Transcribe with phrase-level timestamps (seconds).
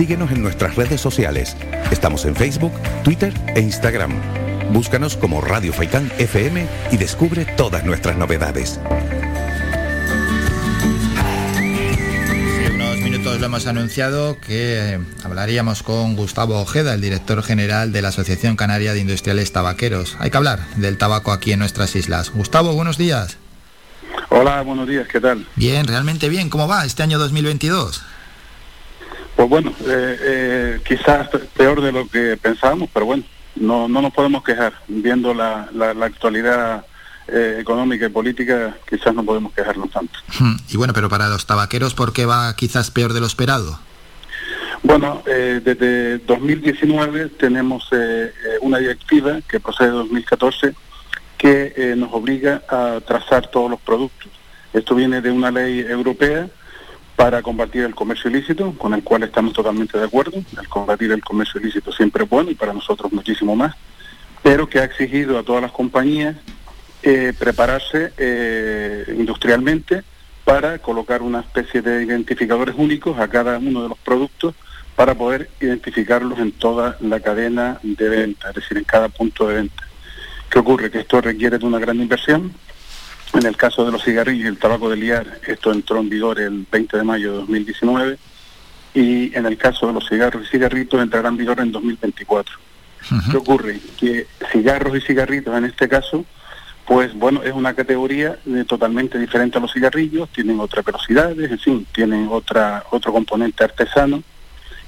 [0.00, 1.54] síguenos en nuestras redes sociales.
[1.90, 2.72] Estamos en Facebook,
[3.04, 4.10] Twitter e Instagram.
[4.72, 8.80] Búscanos como Radio Faicán FM y descubre todas nuestras novedades.
[12.72, 18.00] unos minutos lo hemos anunciado que eh, hablaríamos con Gustavo Ojeda, el director general de
[18.00, 20.16] la Asociación Canaria de Industriales Tabaqueros.
[20.18, 22.30] Hay que hablar del tabaco aquí en nuestras islas.
[22.30, 23.36] Gustavo, buenos días.
[24.30, 25.46] Hola, buenos días, ¿qué tal?
[25.56, 26.48] Bien, realmente bien.
[26.48, 28.02] ¿Cómo va este año 2022?
[29.40, 33.22] Pues bueno, eh, eh, quizás peor de lo que pensábamos, pero bueno,
[33.56, 34.74] no, no nos podemos quejar.
[34.86, 36.84] Viendo la, la, actualidad
[37.26, 40.18] eh, económica y política, quizás no podemos quejarnos tanto.
[40.38, 43.78] Hmm, y bueno, pero para los tabaqueros, ¿por qué va quizás peor de lo esperado?
[44.82, 48.30] Bueno, eh, desde 2019 tenemos eh,
[48.60, 50.74] una directiva que procede de 2014
[51.38, 54.28] que nos obliga a trazar todos los productos.
[54.74, 56.46] Esto viene de una ley europea
[57.20, 60.42] para combatir el comercio ilícito, con el cual estamos totalmente de acuerdo.
[60.58, 63.74] El combatir el comercio ilícito siempre es bueno y para nosotros muchísimo más,
[64.42, 66.36] pero que ha exigido a todas las compañías
[67.02, 70.02] eh, prepararse eh, industrialmente
[70.46, 74.54] para colocar una especie de identificadores únicos a cada uno de los productos
[74.96, 79.56] para poder identificarlos en toda la cadena de venta, es decir, en cada punto de
[79.56, 79.82] venta.
[80.48, 80.90] ¿Qué ocurre?
[80.90, 82.54] Que esto requiere de una gran inversión,
[83.34, 86.40] en el caso de los cigarrillos y el tabaco de liar, esto entró en vigor
[86.40, 88.18] el 20 de mayo de 2019
[88.94, 92.56] y en el caso de los cigarros y cigarritos entrará en vigor en 2024.
[93.30, 93.80] ¿Qué ocurre?
[93.98, 96.24] Que cigarros y cigarritos en este caso,
[96.86, 101.86] pues bueno, es una categoría totalmente diferente a los cigarrillos, tienen otras velocidades, en fin,
[101.92, 104.22] tienen otra, otro componente artesano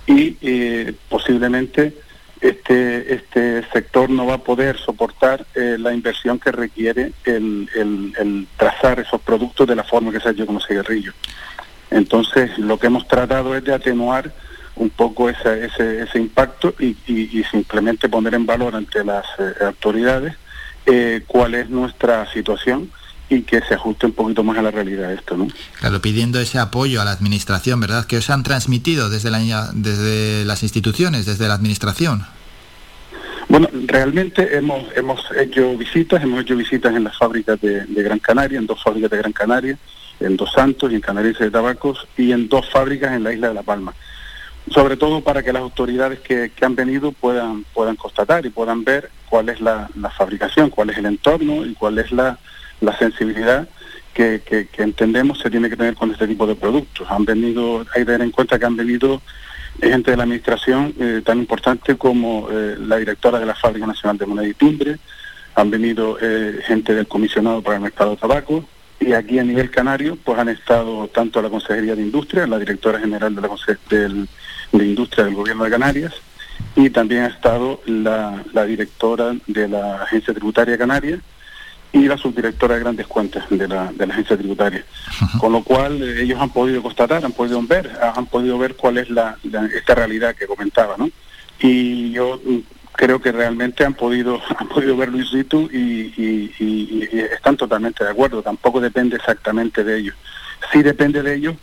[0.07, 1.97] y eh, posiblemente
[2.43, 8.49] este, este sector no va a poder soportar eh, la inversión que requiere el, el,
[8.57, 11.15] trazar esos productos de la forma que se ha hecho con los cigarrillos.
[11.91, 14.33] Entonces, lo que hemos tratado es de atenuar
[14.75, 16.97] un poco ese, ese, impacto y,
[17.49, 20.35] simplemente poner en valor ante las eh, autoridades
[20.87, 22.91] eh, cuál es nuestra situación
[23.29, 25.47] y que se ajuste un poquito más a la realidad esto, ¿no?
[25.79, 28.05] Claro, pidiendo ese apoyo a la administración, ¿verdad?
[28.07, 32.27] Que os han transmitido desde, la, desde las instituciones, desde la administración.
[33.53, 38.59] Bueno, realmente hemos, hemos hecho visitas, hemos hecho visitas en las fábricas de, Gran Canaria,
[38.59, 39.77] en dos fábricas de Gran Canaria,
[40.21, 43.49] en Dos Santos y en Canarias de Tabacos, y en dos fábricas en la isla
[43.49, 43.93] de La Palma.
[44.71, 49.11] Sobre todo para que las autoridades que, han venido puedan, puedan constatar y puedan ver
[49.29, 52.39] cuál es la fabricación, cuál es el entorno y cuál es la,
[52.81, 53.69] la sensibilidad
[54.15, 57.07] que, que, entendemos se tiene que tener con este tipo de productos.
[57.11, 59.21] Han venido, hay que tener en cuenta que han venido
[59.81, 64.19] gente de la administración eh, tan importante como eh, la directora de la Fábrica Nacional
[64.19, 64.99] de Moneda y Timbre,
[65.55, 68.65] han venido eh, gente del Comisionado para el Mercado de Tabaco.
[69.01, 73.01] Y aquí a nivel canario pues han estado tanto la Consejería de Industria, la directora
[73.01, 73.49] general de la
[73.91, 74.29] del,
[74.71, 76.15] de Industria del Gobierno de Canarias
[76.77, 81.21] y también ha estado la, la directora de la Agencia Tributaria Canaria
[81.93, 84.85] y la subdirectora de grandes cuentas de la, de la agencia tributaria.
[85.39, 88.99] Con lo cual eh, ellos han podido constatar, han podido ver, han podido ver cuál
[88.99, 89.37] es la,
[89.75, 91.11] esta realidad que comentaba, ¿no?
[91.61, 92.59] Y yo mm,
[92.93, 98.11] creo que realmente han podido han podido verlo in situ y, y, están totalmente de
[98.11, 98.43] acuerdo.
[98.43, 100.15] Tampoco depende exactamente de ellos.
[100.73, 101.57] Sí depende de ellos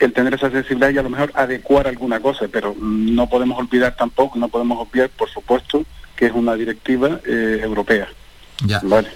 [0.00, 3.96] el tener esa sensibilidad y a lo mejor adecuar alguna cosa, pero no podemos olvidar
[3.96, 5.84] tampoco, no podemos obviar, por supuesto,
[6.16, 8.08] que es una directiva eh, europea.
[8.64, 8.80] Ya.
[8.82, 9.08] Vale.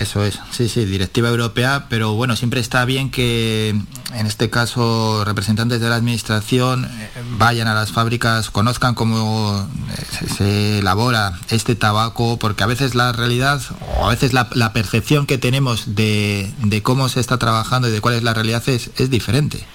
[0.00, 5.24] Eso es, sí, sí, directiva europea, pero bueno, siempre está bien que en este caso
[5.26, 11.74] representantes de la administración eh, vayan a las fábricas, conozcan cómo eh, se, elabora este
[11.74, 13.60] tabaco, porque a veces la realidad
[13.98, 16.50] o a veces la, percepción que tenemos de,
[16.82, 19.66] cómo se está trabajando y de cuál es la realidad es, es diferente.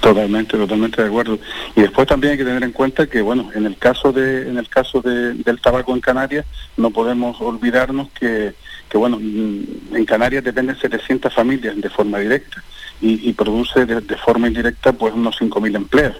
[0.00, 1.38] Totalmente, totalmente de acuerdo.
[1.76, 4.58] Y después también hay que tener en cuenta que, bueno, en el caso de, en
[4.58, 6.46] el caso del tabaco en Canarias,
[6.76, 8.54] no podemos olvidarnos que
[8.90, 12.62] que bueno, mm, en Canarias dependen 700 familias de forma directa
[13.00, 16.16] y, produce de, forma indirecta pues unos 5.000 empleos.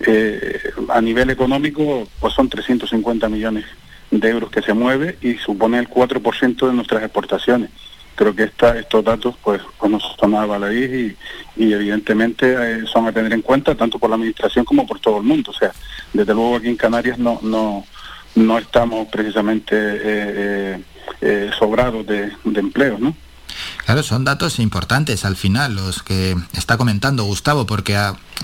[0.00, 0.58] Eh,
[0.88, 3.64] a nivel económico pues son 350 millones
[4.10, 7.70] de euros que se mueve y supone el 4% de nuestras exportaciones.
[8.14, 11.14] Creo que esta, estos datos pues, pues nos sonaba la y,
[11.56, 15.18] y evidentemente eh, son a tener en cuenta tanto por la administración como por todo
[15.18, 15.50] el mundo.
[15.50, 15.72] O sea,
[16.12, 17.84] desde luego aquí en Canarias no, no,
[18.34, 19.74] no estamos precisamente...
[19.74, 20.82] Eh,
[21.20, 23.14] eh, sobrados de, empleo, ¿no?
[23.86, 27.96] Claro, son datos importantes al final los que está comentando Gustavo, porque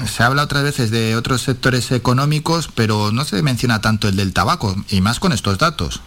[0.06, 4.32] se habla otras veces de otros sectores económicos, pero no se menciona tanto el del
[4.32, 6.00] tabaco, y más con estos datos.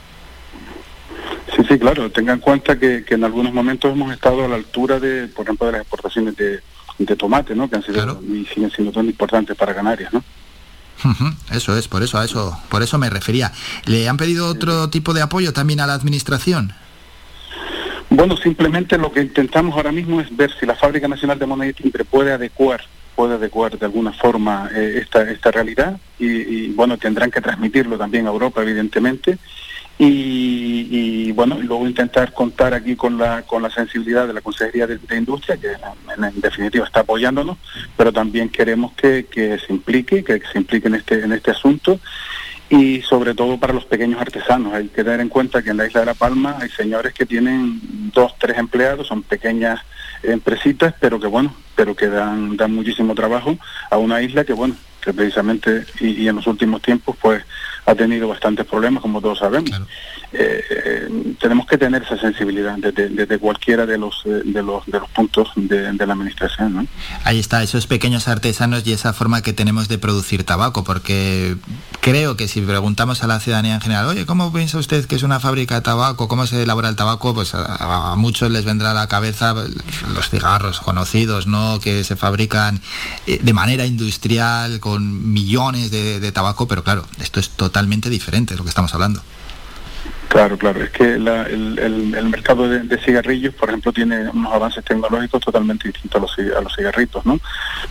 [1.56, 2.10] Sí, sí, claro.
[2.12, 5.68] Tenga en cuenta que, en algunos momentos hemos estado a la altura de, por ejemplo,
[5.68, 6.62] de las exportaciones de,
[7.18, 7.70] tomate, ¿no?
[7.70, 10.24] Que han sido y siguen siendo tan importantes para Canarias, ¿no?
[11.52, 13.52] Eso es, por eso, a eso, por eso me refería.
[13.86, 16.74] ¿Le han pedido otro tipo de apoyo también a la administración?
[18.10, 21.72] Bueno, simplemente lo que intentamos ahora mismo es ver si la Fábrica Nacional de Moneda
[21.72, 22.82] y Timbre puede adecuar
[23.16, 28.28] puede adecuar de alguna forma eh, esta, esta realidad y, bueno, tendrán que transmitirlo también
[28.28, 29.38] a Europa, evidentemente,
[29.98, 35.00] y, bueno, luego intentar contar aquí con la, con la sensibilidad de la Consejería de,
[35.16, 37.58] Industria, que en, definitiva está apoyándonos,
[37.96, 42.00] pero también queremos que, que se implique, que se implique en este, en este asunto
[42.70, 44.74] y sobre todo para los pequeños artesanos.
[44.74, 47.26] Hay que tener en cuenta que en la isla de La Palma hay señores que
[47.26, 47.80] tienen
[48.14, 49.80] dos, tres empleados, son pequeñas
[50.24, 53.58] empresitas, pero que bueno, pero que dan, dan muchísimo trabajo
[53.90, 57.44] a una isla que bueno, que precisamente y, en los últimos tiempos pues
[57.86, 59.72] ha tenido bastantes problemas como todos sabemos.
[60.32, 65.00] Eh, eh, tenemos que tener esa sensibilidad desde, cualquiera de los eh, de los de
[65.00, 66.88] los puntos de, la administración ¿no?
[67.24, 71.56] ahí está esos pequeños artesanos y esa forma que tenemos de producir tabaco porque
[72.00, 75.24] creo que si preguntamos a la ciudadanía en general oye cómo piensa usted que es
[75.24, 78.90] una fábrica de tabaco cómo se elabora el tabaco pues a, a muchos les vendrá
[78.92, 82.82] a la cabeza los cigarros conocidos no que se fabrican
[83.28, 87.73] de manera industrial con millones de, tabaco, pero claro, esto es totalmente
[88.10, 89.22] diferente de lo que estamos hablando.
[90.34, 95.90] Claro, claro, es que el, mercado de, cigarrillos, por ejemplo, tiene unos avances tecnológicos totalmente
[95.90, 97.40] distintos a los, a los cigarritos, ¿no?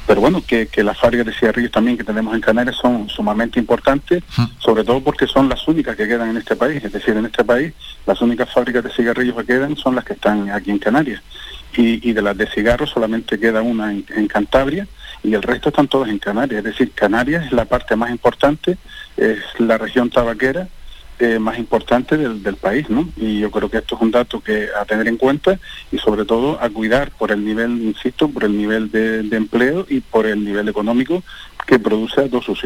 [0.09, 4.25] Pero bueno, que, las fábricas de cigarrillos también que tenemos en Canarias son sumamente importantes,
[4.59, 7.45] sobre todo porque son las únicas que quedan en este país, es decir, en este
[7.45, 7.75] país
[8.07, 11.23] las únicas fábricas de cigarrillos que quedan son las que están aquí en Canarias.
[11.77, 14.89] Y, de las de cigarros solamente queda una en Cantabria,
[15.23, 16.59] y el resto están todos en Canarias.
[16.59, 18.77] Es decir, Canarias es la parte más importante,
[19.17, 20.69] es la región tabaquera
[21.19, 23.09] eh, más importante del, del, país, ¿no?
[23.17, 25.61] Y yo creo que esto es un dato que a tener en cuenta
[25.93, 30.01] y sobre todo a cuidar por el nivel, insisto, por el nivel de, empleo y
[30.01, 31.23] por el nivel económico
[31.65, 32.59] que produce a todos sus,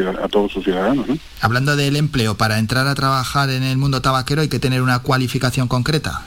[0.64, 1.06] ciudadanos.
[1.06, 1.18] ¿no?
[1.42, 5.00] Hablando del empleo, para entrar a trabajar en el mundo tabaquero hay que tener una
[5.00, 6.22] cualificación concreta.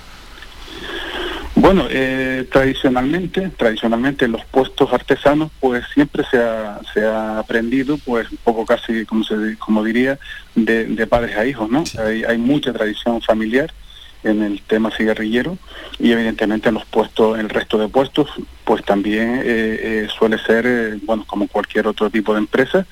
[1.56, 8.32] Bueno, eh, tradicionalmente, tradicionalmente los puestos artesanos, pues siempre se ha, se ha aprendido, pues
[8.32, 10.20] un poco casi, como se, como diría,
[10.56, 11.84] de, padres a hijos, ¿no?
[12.00, 13.74] Hay, hay, mucha tradición familiar
[14.24, 15.58] en el tema cigarrillero
[15.98, 18.30] y evidentemente en los puestos, el resto de puestos,
[18.64, 22.86] pues también eh, eh, suele ser, bueno, como cualquier otro tipo de empresa,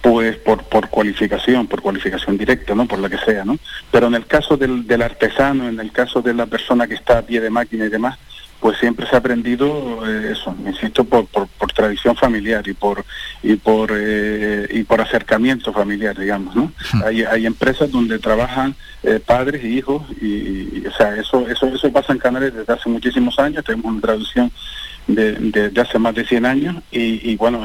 [0.00, 2.86] pues por, por cualificación, por cualificación directa, ¿no?
[2.86, 3.58] Por la que sea, ¿no?
[3.90, 7.18] Pero en el caso del, del artesano, en el caso de la persona que está
[7.18, 8.18] a pie de máquina y demás,
[8.60, 13.04] pues siempre se ha aprendido eh, eso, insisto, por, por, por, tradición familiar y por
[13.42, 16.72] y por eh, y por acercamiento familiar, digamos, ¿no?
[16.92, 17.02] Hmm.
[17.04, 21.90] Hay, hay empresas donde trabajan eh, padres y hijos y, o sea, eso eso eso
[21.90, 24.52] pasa en Canarias desde hace muchísimos años, tenemos una traducción
[25.14, 27.62] de, hace más de 100 años y, bueno,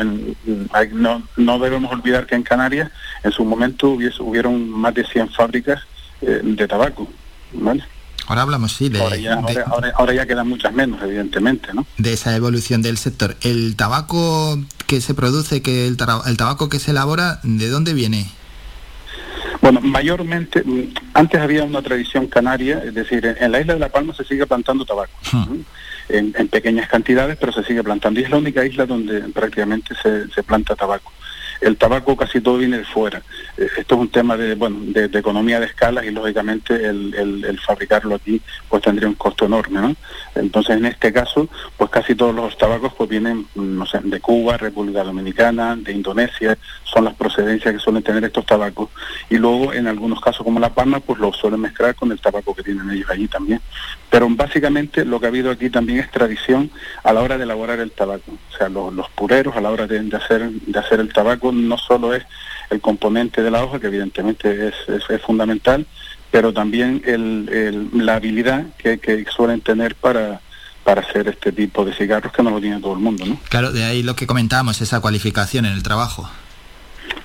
[0.93, 2.91] no, no debemos olvidar que en Canarias
[3.23, 5.81] en su momento hubiese, hubieron más de 100 fábricas
[6.21, 7.07] eh, de tabaco,
[7.53, 7.83] ¿vale?
[8.27, 9.35] Ahora hablamos, sí, de ahora, ya,
[9.95, 11.85] ahora, ya quedan muchas menos, evidentemente, ¿no?
[11.97, 13.37] De esa evolución del sector.
[13.41, 14.57] ¿El tabaco
[14.87, 18.25] que se produce, que el, el tabaco que se elabora, de dónde viene?
[19.65, 23.89] Bueno, mayormente, mm, antes había una tradición canaria, es decir, en, la isla de La
[23.89, 25.59] Palma se sigue plantando tabaco, hmm.
[26.09, 28.19] en, pequeñas cantidades, pero se sigue plantando.
[28.19, 31.11] Y es la única isla donde prácticamente se planta tabaco
[31.61, 33.21] el tabaco casi todo viene de fuera.
[33.57, 38.15] Eh, esto es un tema de, bueno, de, economía de escalas y lógicamente el, fabricarlo
[38.15, 39.95] aquí pues tendría un costo enorme, ¿no?
[40.35, 44.57] Entonces en este caso pues casi todos los tabacos pues vienen, no sé, de Cuba,
[44.57, 48.89] República Dominicana, de Indonesia, son las procedencias que suelen tener estos tabacos.
[49.29, 52.53] Y luego en algunos casos como La Palma pues lo suelen mezclar con el tabaco
[52.53, 53.61] que tienen ellos allí también.
[54.09, 56.69] Pero básicamente lo que ha habido aquí también es tradición
[57.03, 58.31] a la hora de elaborar el tabaco.
[58.53, 62.13] O sea, los, pureros a la hora de hacer, de hacer el tabaco no solo
[62.13, 62.23] es
[62.69, 65.85] el componente de la hoja, que evidentemente es, fundamental,
[66.31, 67.01] pero también
[67.93, 70.41] la habilidad que, suelen tener para,
[70.83, 73.25] para hacer este tipo de cigarros que no lo tiene todo el mundo.
[73.25, 73.39] ¿no?
[73.49, 76.29] Claro, de ahí lo que comentábamos, esa cualificación en el trabajo.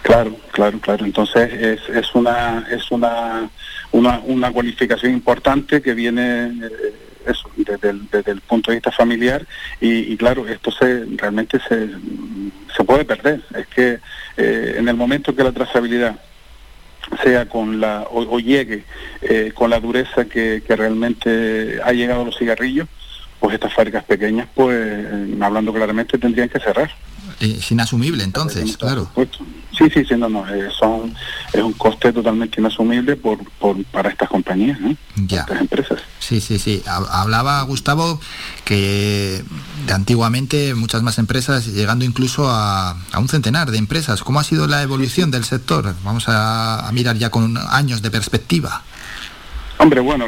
[0.03, 1.05] Claro, claro, claro.
[1.05, 3.49] Entonces es, es una es una,
[3.93, 6.95] una, una cualificación importante que viene eh,
[7.27, 9.47] eso, desde el, desde el punto de vista familiar
[9.81, 11.89] y, claro, esto se realmente se
[12.91, 13.41] puede perder.
[13.55, 13.99] Es que
[14.37, 16.17] eh, en el momento que la trazabilidad
[17.23, 18.85] sea con la o, llegue
[19.23, 22.89] eh, con la dureza que, que, realmente ha llegado los cigarrillos,
[23.39, 25.07] pues estas fábricas pequeñas, pues
[25.41, 26.91] hablando claramente, tendrían que cerrar.
[27.41, 29.11] Es inasumible entonces, claro.
[29.77, 31.15] Sí, sí, sí, no, no, eh, son,
[31.55, 34.95] es un coste totalmente inasumible por, por, para estas compañías, ¿no?
[35.17, 35.41] Ya.
[35.41, 36.01] Estas empresas.
[36.19, 36.83] Sí, sí, sí.
[36.87, 38.21] Hablaba Gustavo
[38.65, 39.43] que
[39.87, 44.23] de antiguamente muchas más empresas, llegando incluso a, a, un centenar de empresas.
[44.23, 45.95] ¿Cómo ha sido la evolución del sector?
[46.05, 48.83] Vamos a, mirar ya con años de perspectiva.
[49.79, 50.27] Hombre, bueno,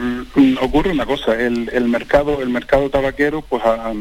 [0.62, 3.92] ocurre una cosa, el, el mercado, el mercado tabaquero, pues ha,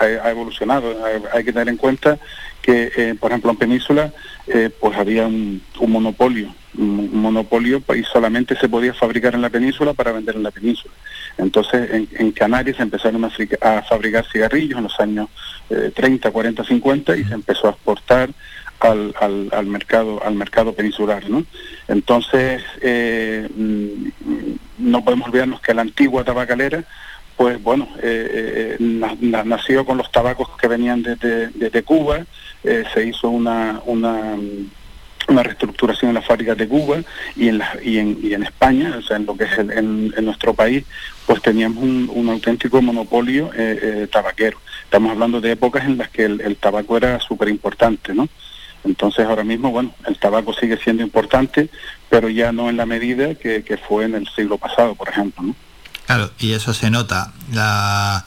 [0.00, 0.96] ha, evolucionado.
[1.32, 2.18] Hay, que tener en cuenta
[2.62, 4.12] que, eh, por ejemplo, en Península,
[4.46, 9.94] eh, pues había un, monopolio, un, monopolio y solamente se podía fabricar en la península
[9.94, 10.94] para vender en la península.
[11.36, 15.28] Entonces, en, Canarias empezaron a, fabricar cigarrillos en los años
[15.68, 18.30] 30, 40, 50 y se empezó a exportar
[18.80, 19.14] al,
[19.52, 21.44] al, mercado al mercado peninsular ¿no?
[21.88, 24.10] entonces eh, mm,
[24.78, 26.84] no podemos olvidarnos que la antigua tabacalera
[27.38, 32.26] pues bueno, eh, eh, nació con los tabacos que venían desde, Cuba,
[32.64, 34.36] eh, se hizo una, una,
[35.28, 36.96] reestructuración en las fábricas de Cuba
[37.36, 40.52] y en, y en, y en España, o sea, en lo que es en, nuestro
[40.52, 40.84] país,
[41.26, 43.52] pues teníamos un, auténtico monopolio
[44.10, 44.58] tabaquero.
[44.82, 48.28] Estamos hablando de épocas en las que el, tabaco era súper importante, ¿no?
[48.82, 51.68] Entonces ahora mismo, bueno, el tabaco sigue siendo importante,
[52.10, 55.44] pero ya no en la medida que, que fue en el siglo pasado, por ejemplo,
[55.44, 55.67] ¿no?
[56.08, 57.32] Claro, y eso se nota.
[57.52, 58.24] La...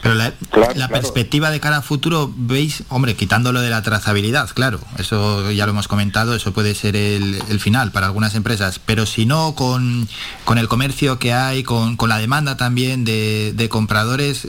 [0.00, 5.50] Pero la, perspectiva de cara al futuro, veis, hombre, quitándolo de la trazabilidad, claro, eso
[5.50, 9.56] ya lo hemos comentado, eso puede ser el, final para algunas empresas, pero si no,
[9.56, 10.08] con,
[10.56, 14.46] el comercio que hay, con, la demanda también de, de compradores,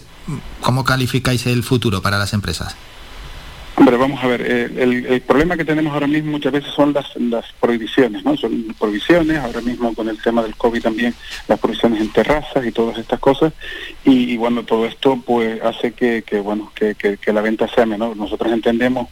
[0.62, 2.76] ¿cómo calificáis el futuro para las empresas?
[3.80, 7.16] Hombre, vamos a ver, eh, el, problema que tenemos ahora mismo muchas veces son las,
[7.16, 8.36] las prohibiciones, ¿no?
[8.36, 11.16] Son prohibiciones, ahora mismo con el tema del COVID también,
[11.48, 13.54] las prohibiciones en terrazas y todas estas cosas,
[14.04, 18.18] y, bueno, todo esto pues hace que, bueno, que, la venta sea menor.
[18.18, 19.08] Nosotros entendemos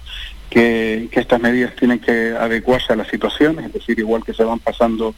[0.50, 4.59] que, estas medidas tienen que adecuarse a las situaciones, es decir, igual que se van
[4.59, 5.15] pasando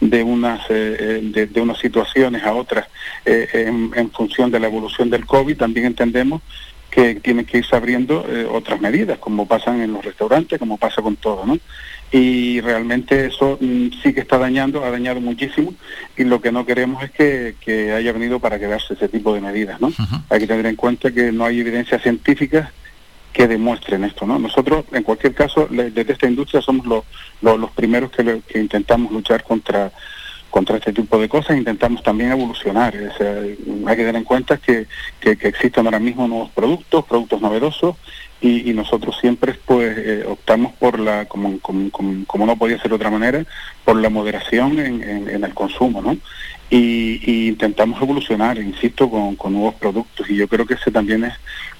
[0.00, 2.86] de unas eh, eh, de, unas situaciones a otras
[3.24, 6.42] en, en, función de la evolución del COVID, también entendemos
[6.90, 11.02] que tienen que irse abriendo eh, otras medidas, como pasan en los restaurantes, como pasa
[11.02, 11.58] con todo, ¿no?
[12.10, 15.74] Y realmente eso mm, sí que está dañando, ha dañado muchísimo,
[16.16, 19.80] y lo que no queremos es que, haya venido para quedarse ese tipo de medidas,
[19.80, 19.92] ¿no?
[20.30, 22.70] Hay que tener en cuenta que no hay evidencias científicas
[23.32, 24.38] que demuestren esto, ¿no?
[24.38, 27.04] Nosotros, en cualquier caso, desde esta industria somos los,
[27.42, 29.92] los, primeros que, que intentamos luchar contra
[30.50, 32.94] contra este tipo de cosas intentamos también evolucionar.
[32.94, 34.86] hay que tener en cuenta que,
[35.20, 37.96] que, existen ahora mismo nuevos productos, productos novedosos,
[38.40, 42.96] y, nosotros siempre pues eh, optamos por la, como, como, como, no podía ser de
[42.96, 43.44] otra manera,
[43.84, 46.16] por la moderación en, en, el consumo, ¿no?
[46.70, 51.32] Y, intentamos evolucionar, insisto, con, con, nuevos productos y yo creo que ese también es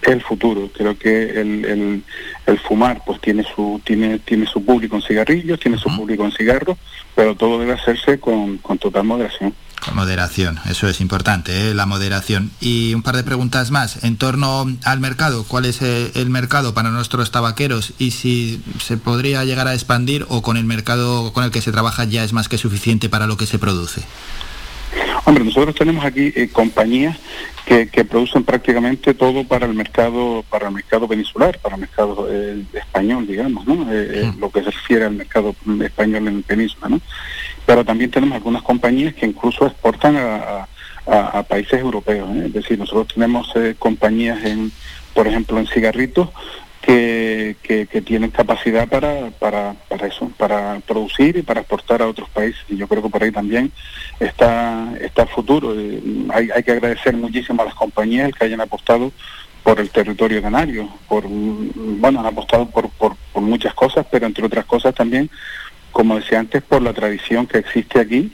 [0.02, 0.70] el futuro.
[0.74, 2.04] Creo que el, el,
[2.46, 6.32] el, fumar pues tiene su tiene tiene su público en cigarrillos, tiene su público en
[6.32, 6.78] cigarros,
[7.14, 9.54] pero todo debe hacerse con, con total moderación.
[9.84, 11.74] Con moderación, eso es importante, ¿eh?
[11.74, 12.50] la moderación.
[12.60, 15.44] Y un par de preguntas más en torno al mercado.
[15.44, 20.26] ¿Cuál es eh, el mercado para nuestros tabaqueros y si se podría llegar a expandir
[20.28, 23.26] o con el mercado con el que se trabaja ya es más que suficiente para
[23.26, 24.02] lo que se produce?
[25.28, 27.18] Hombre, nosotros tenemos aquí eh, compañías
[27.66, 32.26] que, producen prácticamente todo para el mercado para el mercado peninsular, para el mercado
[32.72, 33.74] español, digamos, ¿no?
[33.74, 34.40] Mm.
[34.40, 37.00] Lo que se refiere al mercado español en península, ¿no?
[37.66, 40.66] pero también tenemos algunas compañías que incluso exportan a,
[41.46, 42.26] países europeos.
[42.34, 42.44] ¿eh?
[42.46, 44.72] Es decir, nosotros tenemos eh, compañías, en,
[45.12, 46.30] por ejemplo, en cigarritos,
[46.88, 52.60] que, tienen capacidad para, para, para, eso, para producir y para exportar a otros países.
[52.68, 53.70] Y yo creo que por ahí también
[54.18, 55.74] está, está el futuro.
[55.78, 56.00] Eh,
[56.32, 59.12] hay, hay que agradecer muchísimo a las compañías que hayan apostado
[59.62, 64.64] por el territorio canario, por bueno, han apostado por, por, muchas cosas, pero entre otras
[64.64, 65.30] cosas también
[65.92, 68.32] como decía antes, por la tradición que existe aquí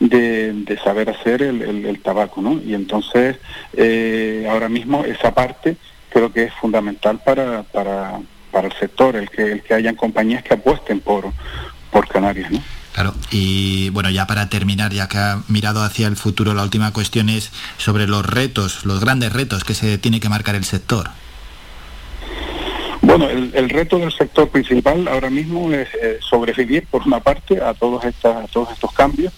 [0.00, 2.60] de, saber hacer el, tabaco, ¿no?
[2.62, 3.36] Y entonces,
[3.74, 5.76] eh, ahora mismo esa parte
[6.10, 8.20] creo que es fundamental para, para,
[8.50, 11.32] para el sector, el que, el que hayan compañías que apuesten por,
[11.90, 12.62] por Canarias, ¿no?
[12.92, 16.94] Claro, y bueno, ya para terminar, ya que ha mirado hacia el futuro, la última
[16.94, 21.10] cuestión es sobre los retos, los grandes retos que se tiene que marcar el sector.
[23.02, 27.74] Bueno, el, reto del sector principal ahora mismo es eh, sobrevivir, por una parte, a
[27.74, 29.32] todos, estas, todos estos cambios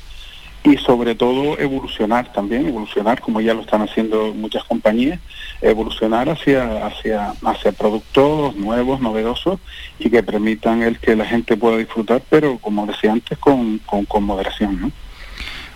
[0.69, 5.19] y sobre todo evolucionar también, evolucionar como ya lo están haciendo muchas compañías,
[5.63, 9.61] evolucionar hacia, hacia, hacia productos nuevos, novedosos
[9.99, 14.05] y que permitan el que la gente pueda disfrutar, pero como decía antes, con, con,
[14.05, 14.81] con moderación.
[14.81, 14.93] ¿no?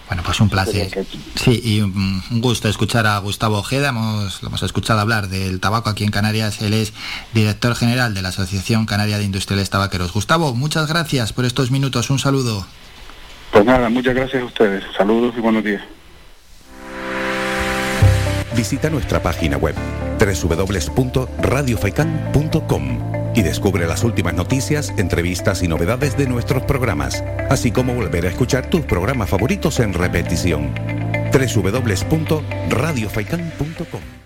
[0.08, 1.06] Bueno, pues un placer.
[1.36, 3.88] Sí, y un gusto escuchar a Gustavo Ojeda.
[3.88, 6.60] Hemos, lo hemos escuchado hablar del tabaco aquí en Canarias.
[6.60, 6.92] Él es
[7.32, 10.12] director general de la Asociación Canaria de Industriales Tabaqueros.
[10.12, 12.10] Gustavo, muchas gracias por estos minutos.
[12.10, 12.66] Un saludo.
[13.52, 14.82] Pues nada, muchas gracias a ustedes.
[14.96, 15.82] Saludos y buenos días.
[18.56, 19.76] Visita nuestra página web
[20.18, 28.24] www.radiofaikan.com y descubre las últimas noticias, entrevistas y novedades de nuestros programas, así como volver
[28.26, 30.74] a escuchar tus programas favoritos en repetición.
[31.32, 34.21] www.radiofaikan.com